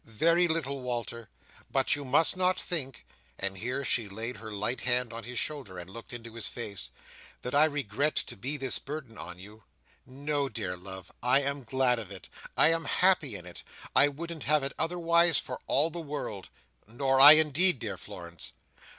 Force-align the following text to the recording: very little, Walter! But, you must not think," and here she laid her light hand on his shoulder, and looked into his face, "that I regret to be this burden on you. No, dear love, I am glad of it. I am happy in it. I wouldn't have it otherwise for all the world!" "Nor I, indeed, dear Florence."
very 0.03 0.47
little, 0.47 0.81
Walter! 0.81 1.29
But, 1.69 1.95
you 1.95 2.03
must 2.03 2.35
not 2.35 2.59
think," 2.59 3.05
and 3.37 3.55
here 3.55 3.85
she 3.85 4.09
laid 4.09 4.37
her 4.37 4.49
light 4.51 4.81
hand 4.81 5.13
on 5.13 5.25
his 5.25 5.37
shoulder, 5.37 5.77
and 5.77 5.87
looked 5.87 6.11
into 6.11 6.33
his 6.33 6.47
face, 6.47 6.89
"that 7.43 7.53
I 7.53 7.65
regret 7.65 8.15
to 8.15 8.35
be 8.35 8.57
this 8.57 8.79
burden 8.79 9.15
on 9.19 9.37
you. 9.37 9.63
No, 10.07 10.49
dear 10.49 10.75
love, 10.75 11.11
I 11.21 11.41
am 11.43 11.63
glad 11.63 11.99
of 11.99 12.09
it. 12.11 12.29
I 12.57 12.71
am 12.71 12.85
happy 12.85 13.35
in 13.35 13.45
it. 13.45 13.61
I 13.95 14.07
wouldn't 14.07 14.45
have 14.45 14.63
it 14.63 14.73
otherwise 14.79 15.37
for 15.37 15.59
all 15.67 15.91
the 15.91 16.01
world!" 16.01 16.49
"Nor 16.87 17.19
I, 17.19 17.33
indeed, 17.33 17.77
dear 17.77 17.95
Florence." 17.97 18.53